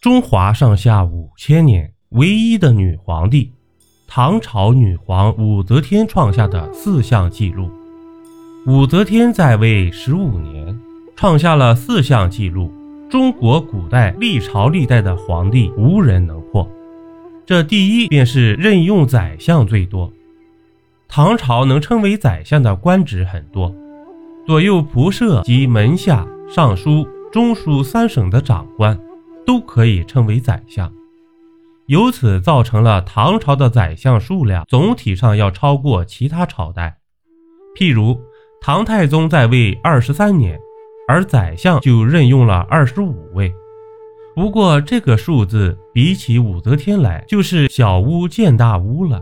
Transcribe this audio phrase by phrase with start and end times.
[0.00, 3.52] 中华上下五千年唯一的女皇帝，
[4.08, 7.70] 唐朝女皇武则天创下的四项纪录。
[8.66, 10.74] 武则天在位十五年，
[11.16, 12.72] 创下了四项纪录，
[13.10, 16.66] 中国古代历朝历代的皇帝无人能破。
[17.44, 20.10] 这第一便是任用宰相最多。
[21.08, 23.70] 唐朝能称为宰相的官职很多，
[24.46, 28.98] 左右仆射及门下、尚书、中书三省的长官。
[29.50, 30.92] 都可以称为宰相，
[31.86, 36.96] 由此造成了唐朝的宰相数量总体上要超过其他朝代。
[37.76, 38.16] 譬如
[38.60, 40.56] 唐太宗在位二十三年，
[41.08, 43.52] 而宰相就任用了二十五位。
[44.36, 49.20] 不过这个数字比起武则天来，就是小巫见大巫了。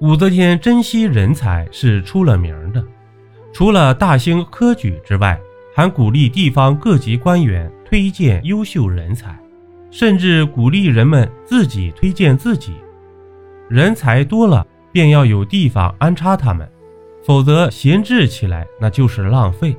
[0.00, 2.82] 武则天珍惜人才是出了名的，
[3.52, 5.38] 除了大兴科举之外，
[5.74, 9.38] 还鼓励地方各级官员推荐优秀人才。
[9.90, 12.74] 甚至鼓励人们自己推荐自己，
[13.68, 16.68] 人才多了便要有地方安插他们，
[17.24, 19.76] 否则闲置起来那就是浪费。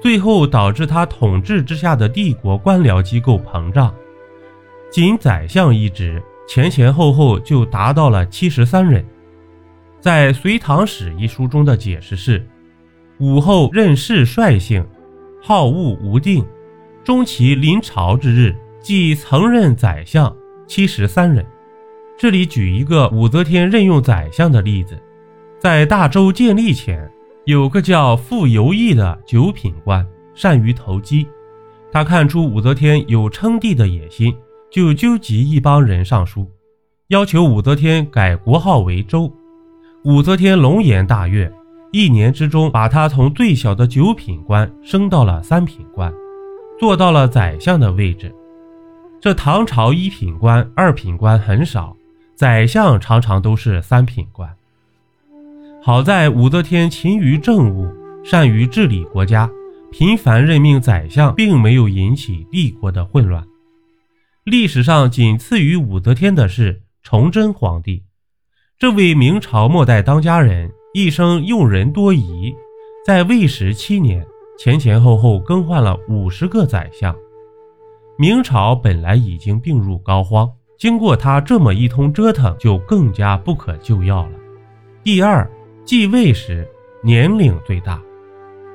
[0.00, 3.94] 最后导致他统治之下的帝国官僚机构膨胀，
[4.90, 9.04] 仅宰相一职前前后后就达到了七十三人。
[10.00, 12.44] 在《隋唐史》一书中的解释是：
[13.18, 14.84] 武后任事率性，
[15.40, 16.44] 好恶无定，
[17.04, 18.54] 终其临朝之日。
[18.82, 20.34] 即曾任宰相
[20.66, 21.46] 七十三人。
[22.18, 25.00] 这里举一个武则天任用宰相的例子，
[25.58, 27.10] 在大周建立前，
[27.46, 31.26] 有个叫傅游义的九品官，善于投机。
[31.90, 34.34] 他看出武则天有称帝的野心，
[34.70, 36.48] 就纠集一帮人上书，
[37.08, 39.32] 要求武则天改国号为周。
[40.04, 41.52] 武则天龙颜大悦，
[41.92, 46.12] 一年之中把他从最小的九品官升到了三品官，
[46.78, 48.34] 做到了宰相的位置。
[49.22, 51.96] 这唐朝一品官、二品官很少，
[52.34, 54.52] 宰相常常都是三品官。
[55.80, 57.88] 好在武则天勤于政务，
[58.24, 59.48] 善于治理国家，
[59.92, 63.46] 频繁任命宰相，并没有引起帝国的混乱。
[64.42, 68.02] 历史上仅次于武则天的是崇祯皇帝，
[68.76, 72.52] 这位明朝末代当家人，一生用人多疑，
[73.06, 74.26] 在位十七年，
[74.58, 77.14] 前前后后更换了五十个宰相。
[78.18, 84.32] 明朝本来已经病入膏肓，经过他这么一通折腾，就更加不可救药了。
[85.02, 85.50] 第二，
[85.84, 86.68] 继位时
[87.02, 88.00] 年龄最大，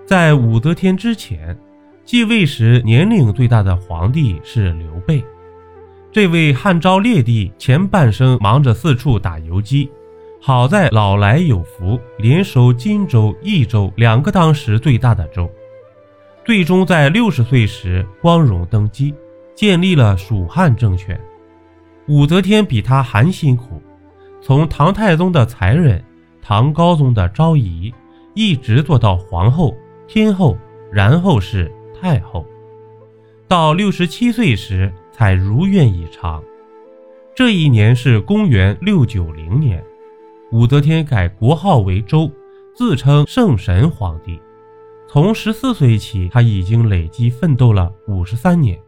[0.06, 1.58] 在武则天之前，
[2.04, 5.24] 继位时年龄最大的皇帝是刘备。
[6.12, 9.90] 这位汉昭烈帝前半生忙着四处打游击，
[10.42, 15.50] 好在老来有福，连收荆州、益州两个当时最大的州，
[16.44, 19.14] 最终在六十岁时光荣登基。
[19.58, 21.20] 建立了蜀汉政权，
[22.08, 23.82] 武则天比他还辛苦，
[24.40, 26.02] 从唐太宗的才人、
[26.44, 27.92] 唐高宗的昭仪，
[28.36, 29.76] 一直做到皇后、
[30.08, 30.56] 天后，
[30.92, 32.46] 然后是太后，
[33.48, 36.44] 到六十七岁时才如愿以偿。
[37.34, 39.84] 这一年是公元六九零年，
[40.52, 42.30] 武则天改国号为周，
[42.76, 44.40] 自称圣神皇帝。
[45.10, 48.80] 从十四岁起，他已经累计奋斗了五十三年。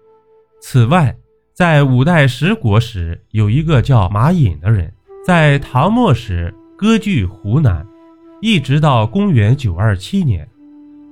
[0.62, 1.16] 此外，
[1.54, 4.94] 在五代十国时，有一个叫马隐的人，
[5.26, 7.86] 在唐末时割据湖南，
[8.42, 10.48] 一直到公元九二七年，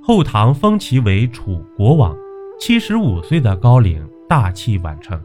[0.02, 2.16] 后唐封其为楚国王，
[2.60, 5.18] 七十五岁的高龄，大器晚成。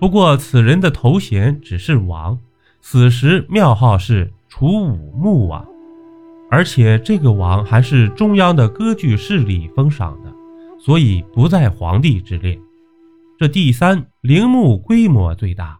[0.00, 2.38] 不过，此人的头衔只是王，
[2.80, 5.66] 此时庙号是楚武穆王，
[6.50, 10.32] 而且这个王还是中央的割据势力封赏的，
[10.78, 12.58] 所以不在皇帝之列。
[13.48, 15.78] 第三陵墓规模最大。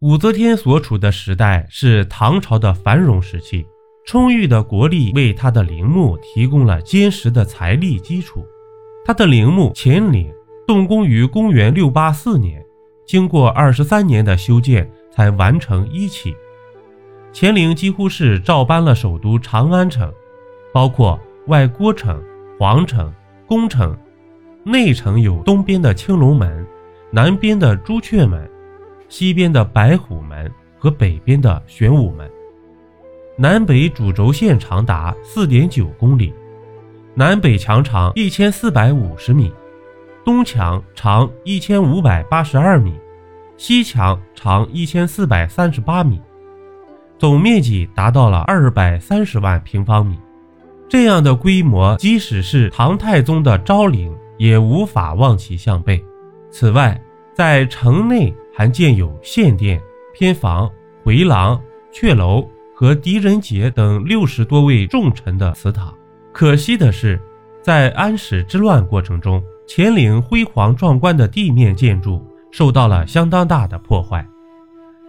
[0.00, 3.64] 武则天所处的时代是唐朝的繁荣时期，
[4.04, 8.44] 充裕的国力为她的陵墓提供了坚实的财力基础。
[9.04, 10.32] 她的陵墓乾陵
[10.66, 12.64] 动工于公元六八四年，
[13.06, 16.34] 经过二十三年的修建才完成一期。
[17.32, 20.12] 乾陵几乎是照搬了首都长安城，
[20.72, 22.22] 包括外郭城、
[22.58, 23.12] 皇城、
[23.46, 23.96] 宫城，
[24.64, 26.66] 内城有东边的青龙门。
[27.14, 28.50] 南边的朱雀门，
[29.06, 32.26] 西边的白虎门和北边的玄武门，
[33.36, 36.32] 南北主轴线长达四点九公里，
[37.14, 39.52] 南北墙长一千四百五十米，
[40.24, 42.94] 东墙长一千五百八十二米，
[43.58, 46.18] 西墙长一千四百三十八米，
[47.18, 50.18] 总面积达到了二百三十万平方米。
[50.88, 56.02] 这样的规模，即使是唐太宗的昭陵也无法望其项背。
[56.52, 57.02] 此外，
[57.32, 59.80] 在城内还建有县殿、
[60.12, 60.70] 偏房、
[61.02, 61.58] 回廊、
[61.90, 65.92] 阙楼和狄仁杰等六十多位重臣的祠堂。
[66.30, 67.18] 可惜的是，
[67.62, 74.26] 在安史之乱过程中，乾陵辉煌壮观的地面建筑受到了相当大的破坏。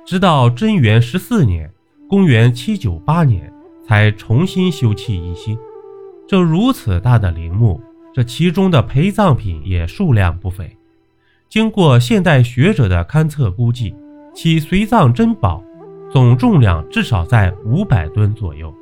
[0.06, 1.69] 直到贞元十四年
[2.07, 3.54] （公元798年）
[3.86, 5.57] 才重新修葺一新。
[6.25, 7.81] 这如此大的陵墓，
[8.13, 10.78] 这其中的陪葬品也数量不菲。
[11.50, 13.95] 经过现代学者的勘测估计，
[14.34, 15.63] 其随葬珍宝
[16.12, 18.74] 总重量至少在五百吨左右。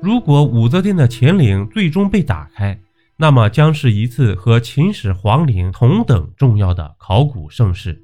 [0.00, 2.78] 如果武则天的乾陵最终被打开，
[3.16, 8.00] 那么将是一次和秦始皇陵同等重要的考古盛事。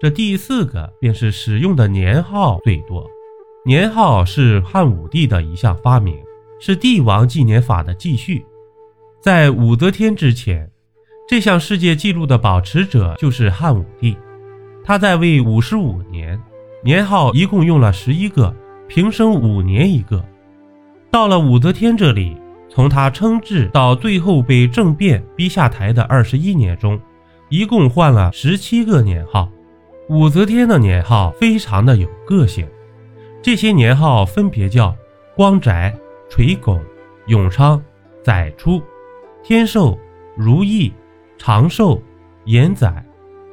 [0.00, 3.04] 这第四个便是使用的年号最多。
[3.66, 6.16] 年号是汉武帝的一项发明，
[6.60, 8.44] 是帝王纪年法的继续。
[9.20, 10.70] 在武则天之前。
[11.26, 14.14] 这项世界纪录的保持者就是汉武帝，
[14.84, 16.38] 他在位五十五年，
[16.82, 18.54] 年号一共用了十一个，
[18.88, 20.22] 平生五年一个。
[21.10, 22.36] 到了武则天这里，
[22.68, 27.00] 从他称制到最后被政变逼下台的二十一年中，
[27.48, 29.48] 一共换了十七个年号。
[30.10, 32.68] 武则天的年号非常的有个性，
[33.40, 34.94] 这些年号分别叫
[35.34, 35.94] 光宅、
[36.28, 36.78] 垂拱、
[37.28, 37.82] 永昌、
[38.22, 38.82] 载初、
[39.42, 39.98] 天寿、
[40.36, 40.92] 如意。
[41.36, 42.00] 长寿、
[42.44, 43.04] 延载、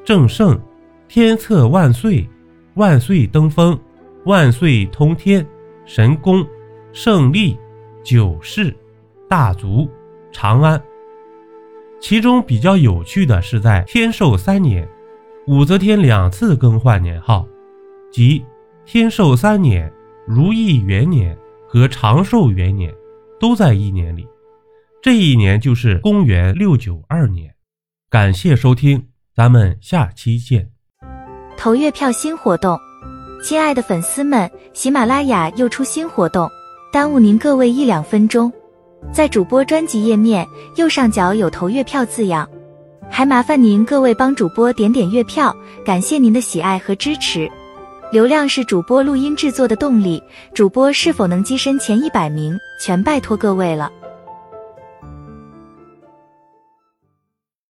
[0.04, 0.60] 正盛、
[1.08, 2.28] 天策万岁、
[2.74, 3.78] 万岁登封、
[4.24, 5.46] 万岁通天、
[5.84, 6.46] 神功、
[6.92, 7.58] 胜利、
[8.04, 8.74] 九世、
[9.28, 9.88] 大足、
[10.30, 10.82] 长安。
[12.00, 14.88] 其中比较有趣的是，在天寿三年，
[15.46, 17.46] 武则天两次更换年号，
[18.10, 18.44] 即
[18.84, 19.92] 天寿三年、
[20.26, 21.36] 如意元年
[21.68, 22.92] 和长寿元年，
[23.38, 24.26] 都在一年里。
[25.00, 27.52] 这一年就是公元六九二年。
[28.12, 29.02] 感谢收听，
[29.34, 30.68] 咱们下期见。
[31.56, 32.78] 投月票新活动，
[33.42, 36.46] 亲爱的粉丝们，喜马拉雅又出新活动，
[36.92, 38.52] 耽误您各位一两分钟。
[39.10, 42.46] 在主播专辑页面右上角有投月票字样，
[43.10, 47.50] 还麻烦您各位帮主播点点月票，感谢您的喜爱和支持。
[48.12, 50.22] 流量是主播录音制作的动力，
[50.52, 53.90] 主播是否能跻身前一百名，全拜托各位了。